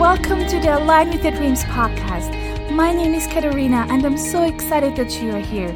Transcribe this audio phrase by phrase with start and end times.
[0.00, 2.32] Welcome to the Align with Your Dreams podcast.
[2.72, 5.72] My name is Katerina, and I'm so excited that you are here.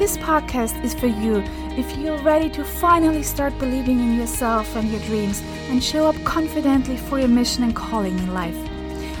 [0.00, 1.44] This podcast is for you
[1.78, 6.16] if you're ready to finally start believing in yourself and your dreams and show up
[6.24, 8.56] confidently for your mission and calling in life.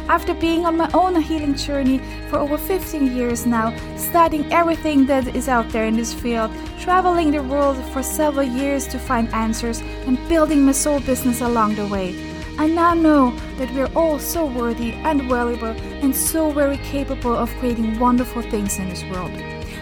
[0.08, 1.98] After being on my own healing journey
[2.28, 6.50] for over 15 years now, studying everything that is out there in this field,
[6.80, 11.76] traveling the world for several years to find answers, and building my soul business along
[11.76, 16.76] the way, I now know that we're all so worthy and valuable and so very
[16.78, 19.30] capable of creating wonderful things in this world.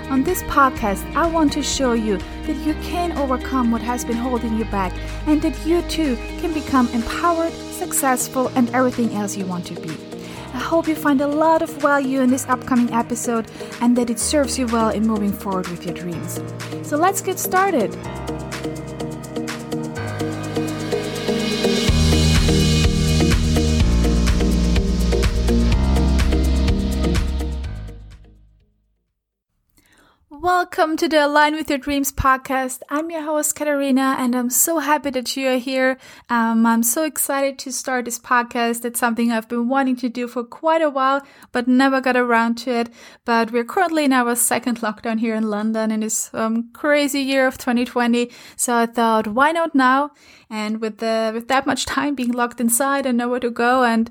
[0.08, 4.16] On this podcast, I want to show you that you can overcome what has been
[4.16, 4.92] holding you back
[5.26, 9.90] and that you too can become empowered, successful, and everything else you want to be.
[10.52, 14.18] I hope you find a lot of value in this upcoming episode and that it
[14.18, 16.40] serves you well in moving forward with your dreams.
[16.82, 17.96] So let's get started.
[30.52, 32.80] Welcome to the Align with Your Dreams podcast.
[32.88, 35.96] I'm your host, Katarina, and I'm so happy that you are here.
[36.28, 38.84] Um, I'm so excited to start this podcast.
[38.84, 42.56] It's something I've been wanting to do for quite a while, but never got around
[42.58, 42.90] to it.
[43.24, 47.46] But we're currently in our second lockdown here in London in this um, crazy year
[47.46, 48.28] of 2020.
[48.56, 50.10] So I thought, why not now?
[50.50, 54.10] And with the with that much time being locked inside and nowhere to go and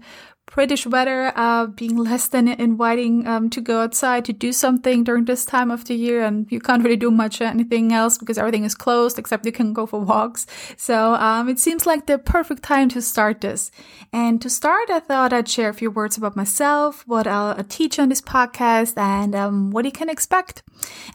[0.54, 5.26] British weather uh, being less than inviting um, to go outside to do something during
[5.26, 8.64] this time of the year, and you can't really do much anything else because everything
[8.64, 10.48] is closed except you can go for walks.
[10.76, 13.72] So um, it seems like the perfect time to start this.
[14.12, 18.00] And to start, I thought I'd share a few words about myself, what I'll teach
[18.00, 20.64] on this podcast, and um, what you can expect.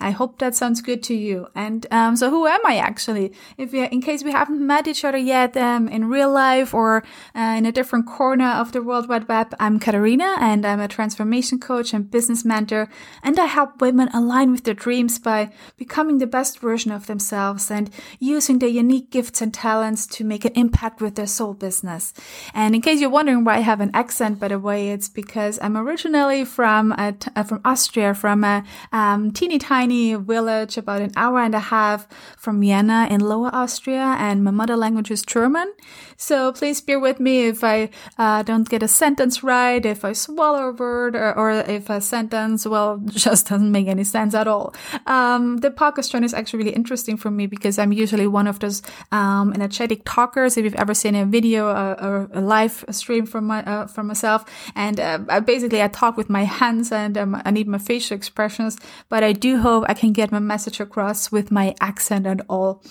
[0.00, 1.48] I hope that sounds good to you.
[1.54, 3.32] And um, so, who am I actually?
[3.58, 7.02] If you, in case we haven't met each other yet um, in real life or
[7.34, 11.60] uh, in a different corner of the World Wide I'm Katarina and I'm a transformation
[11.60, 12.88] coach and business mentor.
[13.22, 17.70] And I help women align with their dreams by becoming the best version of themselves
[17.70, 22.12] and using their unique gifts and talents to make an impact with their soul business.
[22.52, 25.58] And in case you're wondering why I have an accent, by the way, it's because
[25.62, 27.12] I'm originally from uh,
[27.44, 32.60] from Austria, from a um, teeny tiny village about an hour and a half from
[32.60, 35.72] Vienna in Lower Austria, and my mother language is German.
[36.16, 40.12] So please bear with me if I uh, don't get a sentence right, if I
[40.12, 44.48] swallow a word, or, or, if a sentence, well, just doesn't make any sense at
[44.48, 44.74] all.
[45.06, 48.82] Um, the podcast is actually really interesting for me because I'm usually one of those
[49.12, 50.56] um, energetic talkers.
[50.56, 54.44] If you've ever seen a video or a live stream from my uh, from myself,
[54.74, 58.76] and uh, basically I talk with my hands and um, I need my facial expressions,
[59.08, 62.82] but I do hope I can get my message across with my accent and all.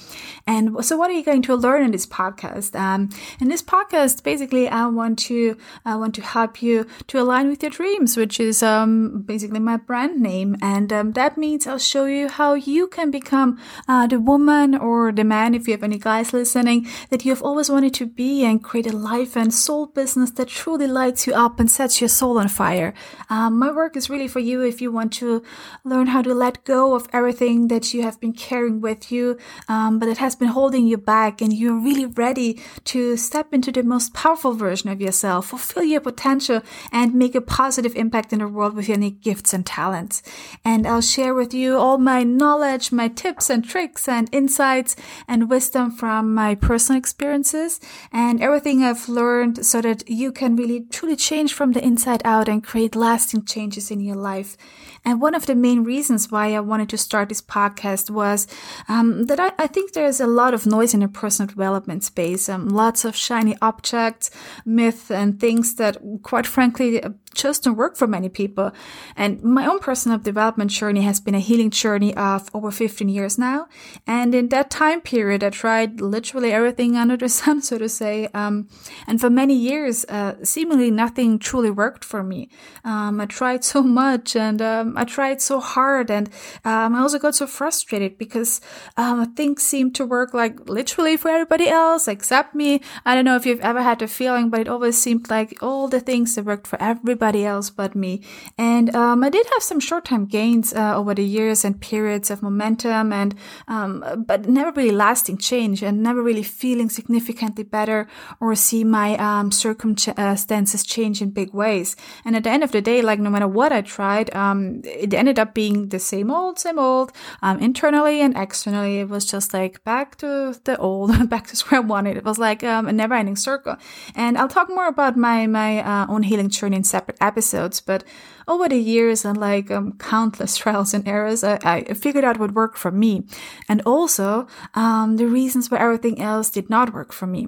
[0.47, 2.79] And so, what are you going to learn in this podcast?
[2.79, 3.09] Um,
[3.41, 7.61] in this podcast, basically, I want to I want to help you to align with
[7.61, 12.05] your dreams, which is um, basically my brand name, and um, that means I'll show
[12.05, 15.97] you how you can become uh, the woman or the man, if you have any
[15.97, 20.31] guys listening, that you've always wanted to be, and create a life and soul business
[20.31, 22.93] that truly lights you up and sets your soul on fire.
[23.29, 25.43] Um, my work is really for you if you want to
[25.83, 29.37] learn how to let go of everything that you have been carrying with you,
[29.67, 33.71] um, but it has been holding you back, and you're really ready to step into
[33.71, 38.39] the most powerful version of yourself, fulfill your potential, and make a positive impact in
[38.39, 40.21] the world with your unique gifts and talents.
[40.63, 44.95] And I'll share with you all my knowledge, my tips and tricks and insights
[45.27, 47.79] and wisdom from my personal experiences
[48.11, 52.47] and everything I've learned so that you can really truly change from the inside out
[52.47, 54.57] and create lasting changes in your life.
[55.05, 58.47] And one of the main reasons why I wanted to start this podcast was
[58.87, 62.47] um, that I, I, think there's a lot of noise in the personal development space,
[62.47, 64.31] um, lots of shiny objects,
[64.65, 65.82] myths, and things that,
[66.23, 67.01] quite frankly,
[67.33, 68.71] just don't work for many people.
[69.15, 73.37] And my own personal development journey has been a healing journey of over 15 years
[73.37, 73.67] now.
[74.05, 78.27] And in that time period, I tried literally everything under the sun, so to say.
[78.33, 78.67] Um,
[79.07, 82.49] and for many years, uh, seemingly nothing truly worked for me.
[82.83, 86.11] Um, I tried so much and um, I tried so hard.
[86.11, 86.29] And
[86.63, 88.61] um, I also got so frustrated because
[88.97, 92.81] um, things seemed to work like literally for everybody else except me.
[93.05, 95.87] I don't know if you've ever had the feeling, but it always seemed like all
[95.87, 98.21] the things that worked for everybody else but me.
[98.57, 102.41] And um, I did have some short-term gains uh, over the years and periods of
[102.41, 103.35] momentum, and
[103.67, 108.07] um, but never really lasting change, and never really feeling significantly better
[108.39, 111.95] or see my um, circumstances change in big ways.
[112.25, 115.13] And at the end of the day, like no matter what I tried, um, it
[115.13, 117.11] ended up being the same old, same old.
[117.41, 121.81] Um, internally and externally, it was just like back to the old, back to square
[121.81, 122.07] one.
[122.07, 123.77] It was like um, a never-ending circle.
[124.15, 128.03] And I'll talk more about my my uh, own healing journey in separate episodes, but
[128.47, 132.53] over the years and like um, countless trials and errors, I, I, figured out what
[132.53, 133.23] worked for me,
[133.67, 137.47] and also um, the reasons why everything else did not work for me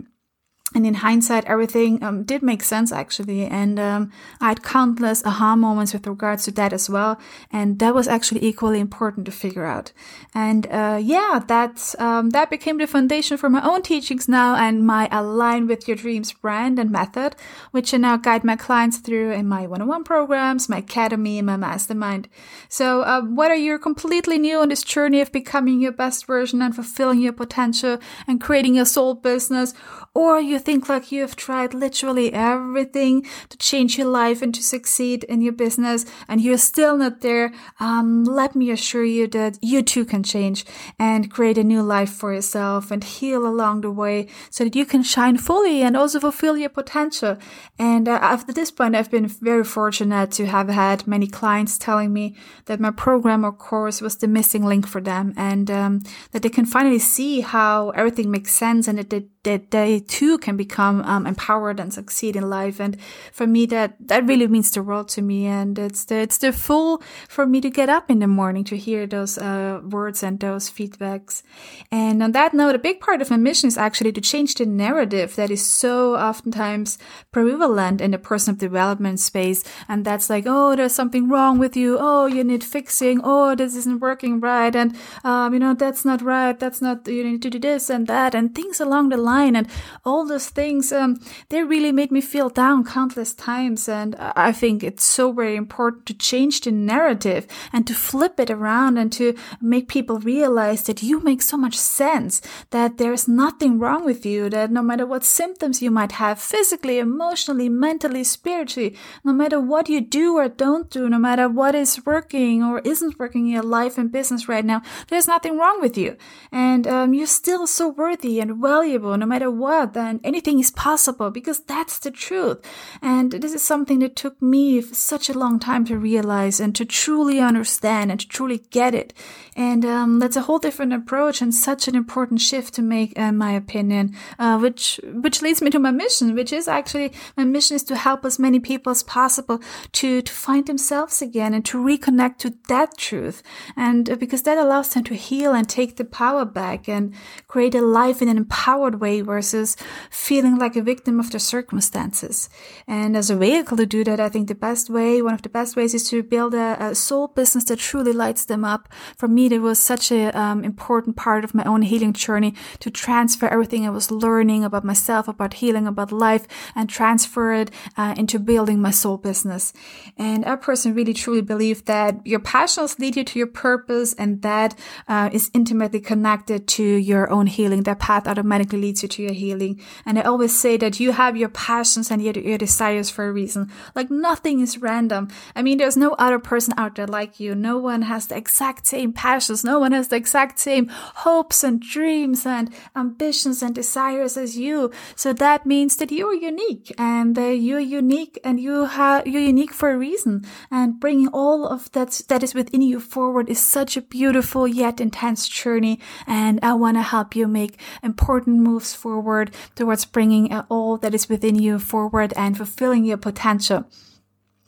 [0.76, 3.46] and in hindsight, everything um, did make sense actually.
[3.46, 4.12] And um,
[4.42, 7.18] I had countless aha moments with regards to that as well.
[7.50, 9.94] And that was actually equally important to figure out.
[10.34, 14.86] And uh, yeah, that um, that became the foundation for my own teachings now and
[14.86, 17.38] my Align with Your Dreams brand and method,
[17.72, 21.56] which I now guide my clients through in my one-on-one programs, my academy, and my
[21.56, 22.28] mastermind.
[22.68, 26.76] So uh, whether you're completely new on this journey of becoming your best version and
[26.76, 29.74] fulfilling your potential and creating a soul business,
[30.16, 34.64] or you think like you have tried literally everything to change your life and to
[34.64, 39.60] succeed in your business and you're still not there, um, let me assure you that
[39.62, 40.66] you too can change
[40.98, 44.86] and create a new life for yourself and heal along the way so that you
[44.86, 47.38] can shine fully and also fulfill your potential.
[47.78, 52.14] And uh, after this point, I've been very fortunate to have had many clients telling
[52.14, 56.02] me that my program or course was the missing link for them and um,
[56.32, 60.38] that they can finally see how everything makes sense and that they that they too
[60.38, 62.80] can become um, empowered and succeed in life.
[62.80, 62.98] And
[63.32, 65.46] for me, that that really means the world to me.
[65.46, 68.78] And it's the it's the full for me to get up in the morning to
[68.78, 71.44] hear those uh, words and those feedbacks.
[71.92, 74.66] And on that note, a big part of my mission is actually to change the
[74.66, 76.98] narrative that is so oftentimes
[77.32, 79.64] prevalent in the personal development space.
[79.88, 81.98] And that's like, oh, there's something wrong with you.
[82.00, 83.22] Oh, you need fixing.
[83.24, 84.76] Oh, this isn't working right.
[84.76, 86.58] And um, you know that's not right.
[86.60, 89.56] That's not you need to do this and that and things along the line online
[89.56, 89.68] and
[90.04, 93.90] all those things, um, they really made me feel down countless times.
[93.90, 98.50] And I think it's so very important to change the narrative and to flip it
[98.50, 102.42] around and to make people realize that you make so much sense,
[102.72, 107.00] that there's nothing wrong with you, that no matter what symptoms you might have physically,
[107.00, 112.06] emotionally, mentally, spiritually, no matter what you do or don't do, no matter what is
[112.06, 115.98] working or isn't working in your life and business right now, there's nothing wrong with
[115.98, 116.16] you.
[116.52, 121.32] And um, you're still so worthy and valuable, no matter what, then anything is possible
[121.32, 122.60] because that's the truth.
[123.02, 126.86] And this is something that took me such a long time to realize and to
[126.86, 129.14] truly understand and to truly get it.
[129.56, 133.38] And um, that's a whole different approach and such an important shift to make, in
[133.38, 137.76] my opinion, uh, which which leads me to my mission, which is actually my mission
[137.76, 139.62] is to help as many people as possible
[139.94, 143.42] to to find themselves again and to reconnect to that truth,
[143.78, 147.14] and uh, because that allows them to heal and take the power back and
[147.48, 149.78] create a life in an empowered way versus
[150.10, 152.50] feeling like a victim of their circumstances.
[152.88, 155.50] And as a vehicle to do that, I think the best way, one of the
[155.50, 158.90] best ways is to build a, a soul business that truly lights them up.
[159.18, 162.90] For me, it was such an um, important part of my own healing journey to
[162.90, 168.16] transfer everything I was learning about myself, about healing, about life, and transfer it uh,
[168.18, 169.74] into building my soul business.
[170.18, 174.42] And I personally really truly believe that your passions lead you to your purpose, and
[174.42, 174.76] that
[175.08, 177.84] uh, is intimately connected to your own healing.
[177.84, 179.80] That path automatically leads you to your healing.
[180.06, 183.32] And I always say that you have your passions and your, your desires for a
[183.32, 183.72] reason.
[183.96, 185.30] Like nothing is random.
[185.56, 187.56] I mean, there's no other person out there like you.
[187.56, 189.64] No one has the exact same passions.
[189.64, 194.92] No one has the exact same hopes and dreams and ambitions and desires as you.
[195.16, 199.42] So that means that you are unique and uh, you're unique and you have, you're
[199.42, 200.46] unique for a reason.
[200.70, 205.00] And bringing all of that that is within you forward is such a beautiful yet
[205.02, 206.00] intense journey.
[206.28, 211.30] And I want to help you make important moves forward towards bringing all that is
[211.30, 213.86] within you forward and fulfilling your potential.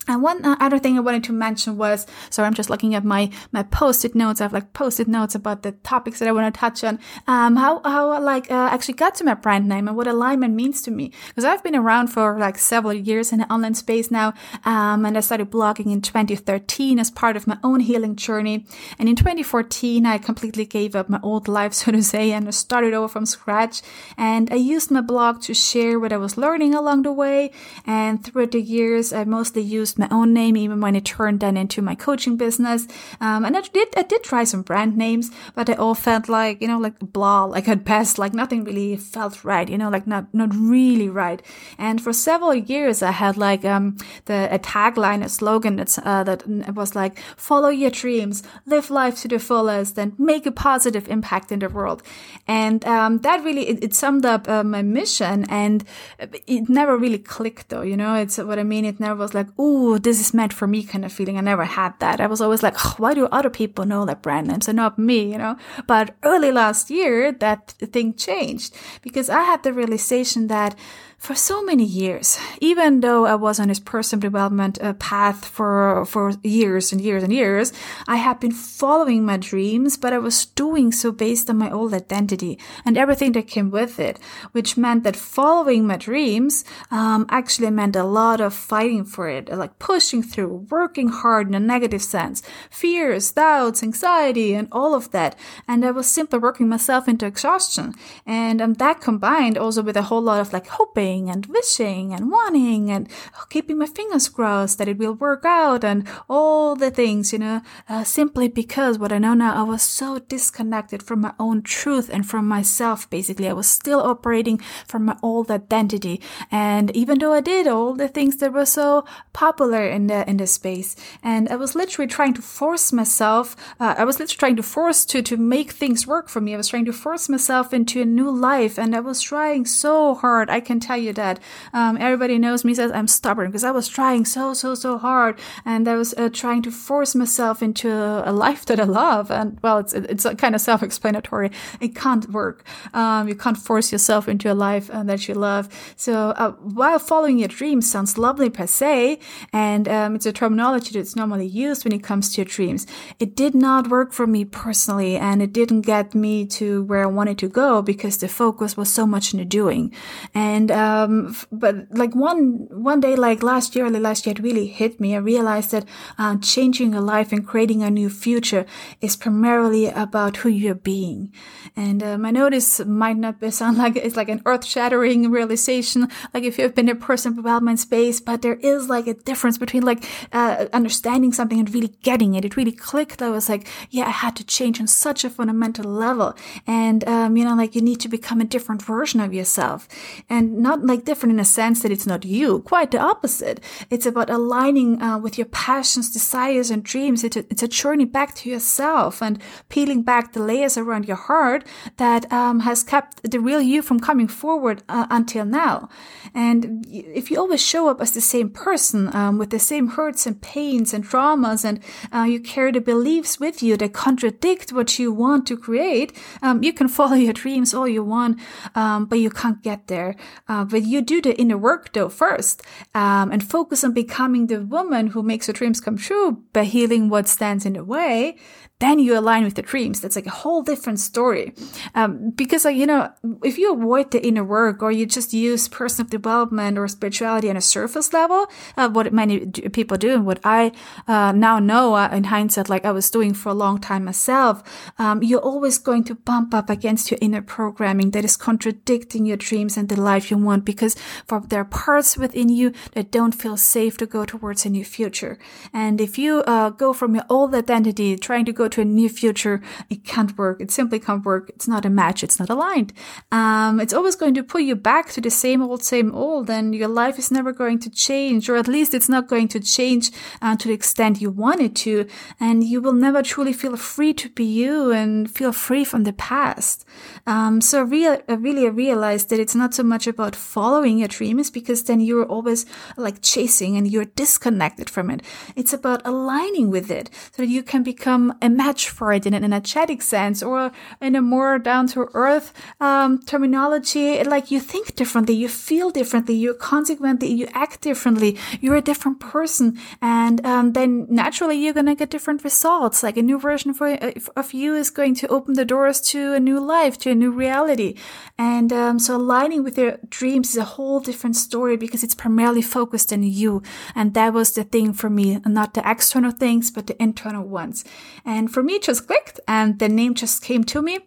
[0.08, 3.04] And one uh, other thing I wanted to mention was, sorry, I'm just looking at
[3.04, 4.42] my, my post-it notes.
[4.42, 7.00] I have like post-it notes about the topics that I want to touch on.
[7.28, 10.54] Um, how, how I like, uh, actually got to my brand name and what alignment
[10.54, 11.12] means to me.
[11.28, 14.34] Because I've been around for like several years in the online space now.
[14.66, 18.66] Um, and I started blogging in 2013 as part of my own healing journey.
[18.98, 22.94] And in 2014, I completely gave up my old life, so to say, and started
[22.94, 23.82] over from scratch.
[24.18, 27.52] And I used my blog to share what I was learning along the way.
[27.86, 31.58] And throughout the years, I mostly used my own name even when it turned then
[31.58, 32.88] into my coaching business.
[33.20, 36.62] Um, and I did, I did try some brand names, but they all felt like,
[36.62, 40.08] you know, like blah, like at best, like nothing really felt right, you know, like
[40.08, 41.42] not, not really right.
[41.78, 46.24] And for several years, I had like, um, the, a tagline, a slogan that's, uh,
[46.24, 51.08] that was like, follow your dreams, live life to the fullest and make a positive
[51.10, 52.04] impact in the world.
[52.48, 55.84] And, um, that really, it, it summed up uh, my mission and
[56.20, 58.86] it never really clicked though, you know, it's what I mean.
[58.86, 59.48] It never was like,
[59.88, 61.38] oh, this is meant for me kind of feeling.
[61.38, 62.20] I never had that.
[62.20, 65.00] I was always like, oh, why do other people know that brand names and not
[65.00, 65.56] me, you know?
[65.88, 70.76] But early last year, that thing changed because I had the realization that
[71.18, 76.06] for so many years, even though I was on this personal development uh, path for,
[76.06, 77.74] for years and years and years,
[78.08, 81.94] I had been following my dreams, but I was doing so based on my old
[81.94, 84.20] identity and everything that came with it,
[84.52, 89.52] which meant that following my dreams, um, actually meant a lot of fighting for it,
[89.52, 95.12] like pushing through, working hard in a negative sense, fears, doubts, anxiety, and all of
[95.12, 95.36] that.
[95.68, 97.96] And I was simply working myself into exhaustion.
[98.26, 102.30] And um, that combined also with a whole lot of like hoping and wishing and
[102.30, 103.10] wanting and
[103.50, 107.62] keeping my fingers crossed that it will work out and all the things, you know,
[107.90, 112.10] uh, simply because what I know now, I was so disconnected from my own truth
[112.12, 113.10] and from myself.
[113.10, 116.22] Basically, I was still operating from my old identity.
[116.52, 120.38] And even though I did all the things that were so popular in the, in
[120.38, 124.56] the space, and I was literally trying to force myself, uh, I was literally trying
[124.58, 126.54] to force to, to make things work for me.
[126.54, 130.16] I was trying to force myself into a new life and I was trying so
[130.16, 130.50] hard.
[130.50, 131.40] I can tell you that.
[131.74, 135.40] Um, everybody knows me says I'm stubborn because I was trying so, so, so hard.
[135.66, 139.32] And I was uh, trying to force myself into a, life that I love.
[139.32, 141.52] And well, it's, it's kind of self explanatory.
[141.82, 142.64] It can't work.
[142.94, 145.68] Um, you can't force yourself into a life uh, that you love.
[145.96, 149.20] So uh, while following your dreams sounds lovely per se,
[149.52, 152.86] and um, it's a terminology that's normally used when it comes to your dreams,
[153.20, 155.18] it did not work for me personally.
[155.18, 158.92] And it didn't get me to where I wanted to go because the focus was
[158.94, 159.94] so much in the doing.
[160.36, 164.68] And um, but like one one day, like last year, early last year, it really
[164.68, 165.16] hit me.
[165.16, 165.86] I realized that
[166.18, 168.66] uh, changing a life and creating a new future
[169.02, 171.32] is primarily about who you're being.
[171.76, 176.08] And um, I know this might not be, sound like it's like an earth-shattering realization,
[176.34, 179.84] like if you've been a person development space, but there is like a difference between
[179.84, 182.46] like uh, understanding something and really getting it.
[182.46, 183.22] It really clicked.
[183.22, 187.38] I was like, yeah, I had to change on such a fundamental level, and um,
[187.38, 189.88] you know, like you need to become a different version of yourself,
[190.30, 193.60] and not like different in a sense that it's not you, quite the opposite.
[193.90, 197.24] It's about aligning uh, with your passions, desires, and dreams.
[197.24, 201.18] It's a, it's a journey back to yourself and peeling back the layers around your
[201.18, 201.66] heart
[201.98, 205.90] that um, has kept the real you from coming forward uh, until now.
[206.34, 210.26] And if you always show up as the same person um, with the same hurts
[210.26, 211.80] and pains and traumas, and
[212.14, 216.64] uh, you carry the beliefs with you that contradict what you want to create, um,
[216.64, 218.40] you can follow your dreams all you want,
[218.76, 220.16] um, but you can't get there.
[220.48, 222.62] Uh, but you do the inner work though first,
[222.94, 227.10] um, and focus on becoming the woman who makes her dreams come true by healing
[227.10, 228.38] what stands in the way
[228.80, 230.02] then you align with the dreams.
[230.02, 231.54] That's like a whole different story.
[231.96, 233.12] Um, because, like, you know,
[233.44, 237.58] if you avoid the inner work or you just use personal development or spirituality on
[237.58, 238.46] a surface level,
[238.76, 240.72] uh, what many people do and what I
[241.08, 244.64] uh, now know uh, in hindsight, like I was doing for a long time myself,
[245.00, 249.38] um, you're always going to bump up against your inner programming that is contradicting your
[249.38, 250.96] dreams and the life you want because
[251.26, 254.86] for there are parts within you that don't feel safe to go towards a new
[254.86, 255.38] future.
[255.74, 259.10] And if you uh, go from your old identity, trying to go to a new
[259.10, 260.62] future, it can't work.
[260.62, 261.50] It simply can't work.
[261.50, 262.24] It's not a match.
[262.24, 262.94] It's not aligned.
[263.32, 266.76] Um, it's always going to pull you back to the same old, same old, and
[266.76, 270.12] your life is never going to change, or at least it's not going to change
[270.42, 272.08] uh, to the extent you want it to,
[272.40, 276.14] and you will never truly feel free to be you and feel free from the
[276.14, 276.86] past.
[277.26, 281.52] Um, so real, really realized that it's not so much about following your dream is
[281.52, 285.22] because then you're always like chasing and you're disconnected from it.
[285.56, 289.34] It's about aligning with it so that you can become a match for it in
[289.34, 294.24] an energetic sense or in a more down to earth um, terminology.
[294.24, 298.38] Like you think differently, you feel differently, you consequently you act differently.
[298.62, 303.04] You're a different person, and um, then naturally you're gonna get different results.
[303.04, 306.34] Like a new version for, uh, of you is going to open the doors to
[306.34, 307.96] a new life, to a new reality.
[308.38, 309.98] And um, so aligning with your
[310.38, 313.64] dreams is a whole different story because it's primarily focused on you.
[313.96, 317.84] And that was the thing for me, not the external things, but the internal ones.
[318.24, 321.00] And for me, it just clicked and the name just came to me.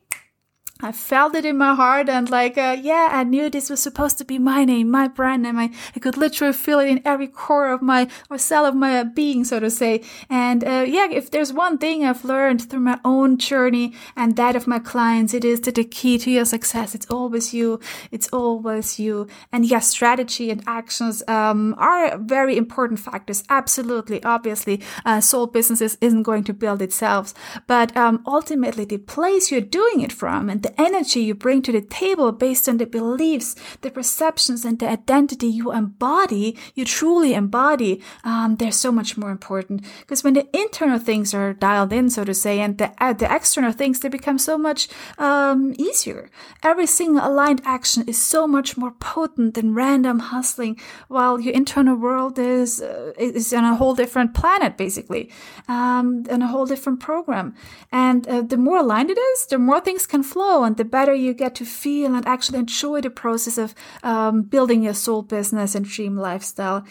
[0.83, 4.17] I felt it in my heart and like, uh, yeah, I knew this was supposed
[4.19, 5.59] to be my name, my brand name.
[5.59, 9.03] I, I could literally feel it in every core of my, or cell of my
[9.03, 10.03] being, so to say.
[10.31, 14.57] And, uh, yeah, if there's one thing I've learned through my own journey and that
[14.57, 17.79] of my clients, it is that the key to your success, it's always you.
[18.11, 19.27] It's always you.
[19.53, 23.45] And yes, strategy and actions, um, are very important factors.
[23.51, 24.23] Absolutely.
[24.25, 27.35] Obviously, uh, soul businesses isn't going to build itself,
[27.67, 31.73] but, um, ultimately the place you're doing it from and the energy you bring to
[31.73, 37.35] the table based on the beliefs, the perceptions, and the identity you embody, you truly
[37.35, 39.85] embody, um, they're so much more important.
[40.01, 43.33] Because when the internal things are dialed in, so to say, and the, uh, the
[43.33, 46.31] external things, they become so much um, easier.
[46.63, 51.97] Every single aligned action is so much more potent than random hustling, while your internal
[51.97, 55.31] world is uh, is on a whole different planet, basically,
[55.69, 57.55] um, a whole different program.
[57.93, 61.15] And uh, the more aligned it is, the more things can flow and the better
[61.15, 65.75] you get to feel and actually enjoy the process of um, building your soul business
[65.75, 66.85] and dream lifestyle.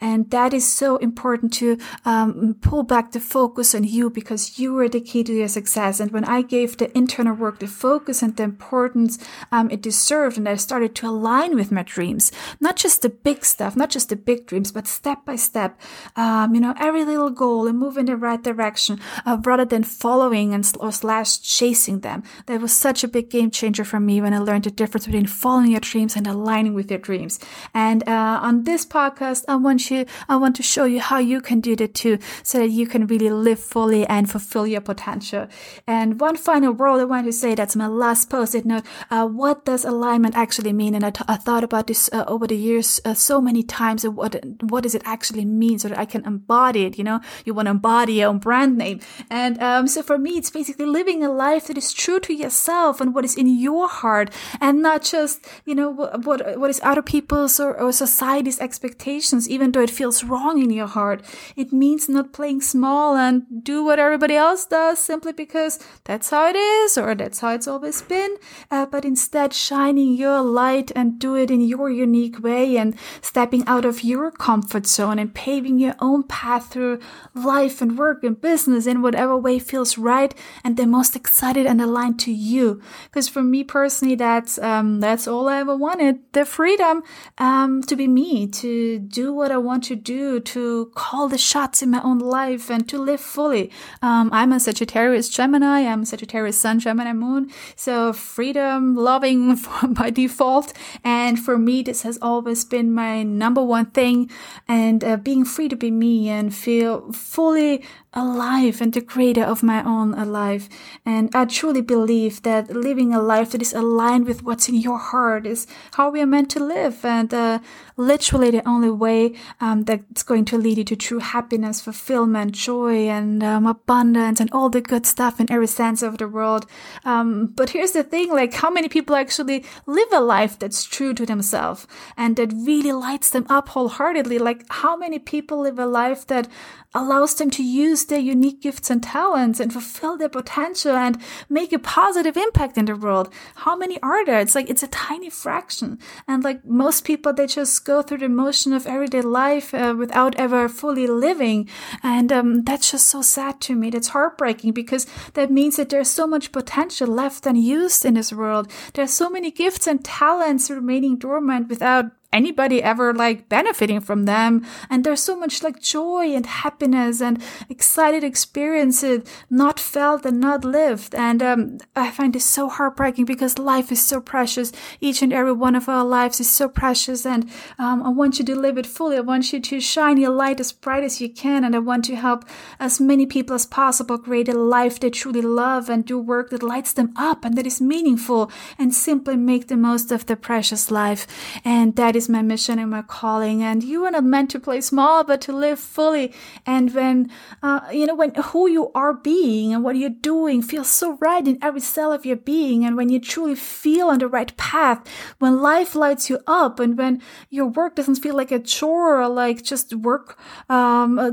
[0.00, 4.76] And that is so important to um, pull back the focus on you because you
[4.78, 6.00] are the key to your success.
[6.00, 9.18] And when I gave the internal work the focus and the importance
[9.52, 13.44] um, it deserved, and I started to align with my dreams, not just the big
[13.44, 15.80] stuff, not just the big dreams, but step by step,
[16.16, 19.82] um, you know, every little goal and move in the right direction uh, rather than
[19.82, 22.22] following and or slash chasing them.
[22.46, 25.26] That was such a big game changer for me when I learned the difference between
[25.26, 27.40] following your dreams and aligning with your dreams.
[27.72, 31.40] And uh, on this podcast, I want you, I want to show you how you
[31.40, 35.48] can do that too, so that you can really live fully and fulfill your potential.
[35.86, 38.84] And one final word I want to say that's my last post-it note.
[39.10, 40.94] Uh, what does alignment actually mean?
[40.94, 44.06] And I, t- I thought about this uh, over the years uh, so many times.
[44.06, 46.98] What what does it actually mean, so that I can embody it?
[46.98, 50.32] You know, you want to embody your own brand name, and um, so for me,
[50.36, 54.30] it's basically living a life that is true to yourself what is in your heart
[54.60, 59.48] and not just, you know, what, what, what is other people's or, or society's expectations,
[59.48, 61.24] even though it feels wrong in your heart.
[61.56, 66.48] It means not playing small and do what everybody else does simply because that's how
[66.48, 68.36] it is or that's how it's always been.
[68.70, 73.66] Uh, but instead shining your light and do it in your unique way and stepping
[73.66, 76.98] out of your comfort zone and paving your own path through
[77.34, 80.34] life and work and business in whatever way feels right
[80.64, 85.26] and the most excited and aligned to you because for me personally, that's um, that's
[85.26, 87.02] all I ever wanted: the freedom
[87.38, 91.82] um, to be me, to do what I want to do, to call the shots
[91.82, 93.70] in my own life, and to live fully.
[94.02, 95.80] Um, I'm a Sagittarius Gemini.
[95.86, 97.50] I'm a Sagittarius Sun, Gemini Moon.
[97.74, 100.72] So freedom, loving by default,
[101.04, 104.30] and for me, this has always been my number one thing.
[104.68, 107.84] And uh, being free to be me and feel fully
[108.16, 110.68] alive and the creator of my own life.
[111.04, 114.98] And I truly believe that living a life that is aligned with what's in your
[114.98, 117.04] heart is how we are meant to live.
[117.04, 117.58] And uh,
[117.96, 123.08] literally the only way um, that's going to lead you to true happiness, fulfillment, joy,
[123.08, 126.66] and um, abundance, and all the good stuff in every sense of the world.
[127.04, 131.14] Um, but here's the thing like, how many people actually live a life that's true
[131.14, 131.86] to themselves
[132.16, 134.38] and that really lights them up wholeheartedly?
[134.38, 136.48] Like, how many people live a life that
[136.96, 141.72] allows them to use their unique gifts and talents and fulfill their potential and make
[141.72, 143.28] a positive impact in the world.
[143.56, 144.40] How many are there?
[144.40, 145.98] It's like, it's a tiny fraction.
[146.26, 150.34] And like most people, they just go through the motion of everyday life uh, without
[150.36, 151.68] ever fully living.
[152.02, 153.90] And um, that's just so sad to me.
[153.90, 158.70] That's heartbreaking because that means that there's so much potential left unused in this world.
[158.94, 164.64] There's so many gifts and talents remaining dormant without anybody ever like benefiting from them.
[164.90, 170.64] And there's so much like joy and happiness and excited experiences not felt and not
[170.64, 171.14] lived.
[171.14, 174.70] And um, I find this so heartbreaking because life is so precious.
[175.00, 177.24] Each and every one of our lives is so precious.
[177.24, 179.16] And um, I want you to live it fully.
[179.16, 181.64] I want you to shine your light as bright as you can.
[181.64, 182.44] And I want to help
[182.78, 186.62] as many people as possible create a life they truly love and do work that
[186.62, 190.90] lights them up and that is meaningful and simply make the most of their precious
[190.90, 191.26] life.
[191.64, 193.62] And that is my mission and my calling.
[193.62, 196.32] And you are not meant to play small, but to live fully.
[196.64, 197.30] And when,
[197.62, 201.46] uh, you know, when who you are being and what you're doing feels so right
[201.46, 202.84] in every cell of your being.
[202.84, 205.06] And when you truly feel on the right path,
[205.38, 209.28] when life lights you up and when your work doesn't feel like a chore or
[209.28, 211.30] like just work, um, uh,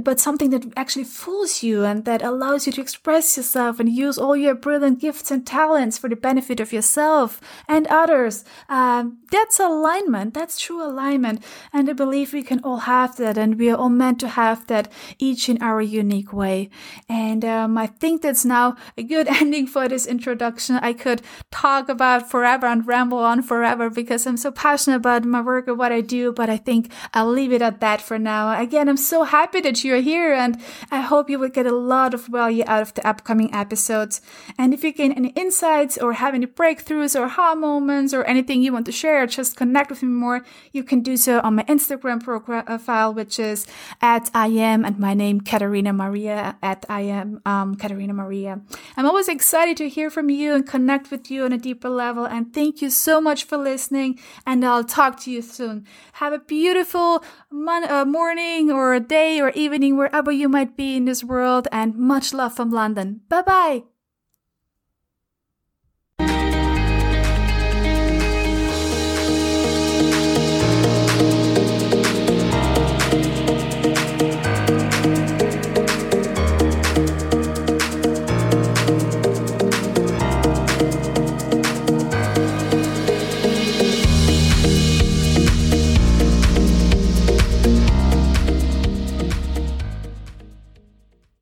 [0.00, 4.18] but something that actually fools you and that allows you to express yourself and use
[4.18, 8.44] all your brilliant gifts and talents for the benefit of yourself and others.
[8.68, 10.34] Um, that's alignment alignment.
[10.34, 11.44] That's true alignment.
[11.72, 14.66] And I believe we can all have that and we are all meant to have
[14.66, 16.70] that each in our unique way.
[17.08, 20.76] And um, I think that's now a good ending for this introduction.
[20.76, 25.40] I could talk about forever and ramble on forever because I'm so passionate about my
[25.40, 28.60] work and what I do, but I think I'll leave it at that for now.
[28.60, 30.60] Again, I'm so happy that you're here and
[30.90, 34.20] I hope you will get a lot of value out of the upcoming episodes.
[34.58, 38.62] And if you gain any insights or have any breakthroughs or aha moments or anything
[38.62, 41.64] you want to share, just connect with me more, you can do so on my
[41.64, 43.66] Instagram profile, which is
[44.00, 48.60] at I am and my name Katerina Maria at I am um, Katerina Maria.
[48.96, 52.24] I'm always excited to hear from you and connect with you on a deeper level.
[52.24, 54.18] And thank you so much for listening.
[54.46, 55.86] And I'll talk to you soon.
[56.14, 60.96] Have a beautiful mon- uh, morning or a day or evening wherever you might be
[60.96, 61.68] in this world.
[61.72, 63.20] And much love from London.
[63.28, 63.93] Bye bye.